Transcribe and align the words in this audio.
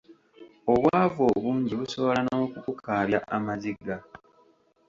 Obwavu 0.71 1.21
obungi 1.35 1.73
busobola 1.79 2.19
n'okukukaabya 2.23 3.19
amaziga. 3.35 3.95